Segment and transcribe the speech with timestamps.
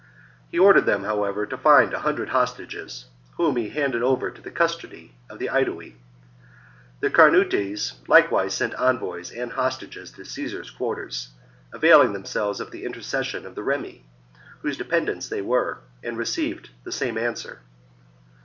[0.49, 4.49] He ordered them, however, to find a hundred hostages, whom he handed over to the
[4.49, 5.93] custody of the Aedui.
[7.01, 11.29] The Carnutes likewise sent envoys and hostages to Caesar's quarters,
[11.71, 14.03] availing themselves of the inter cession of the Remi,
[14.63, 17.59] whose dependents they were, and received the same answer.